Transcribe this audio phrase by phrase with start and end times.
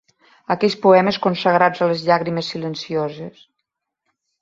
[0.55, 3.49] Aquells poemes consagrats a les llàgrimes silencioses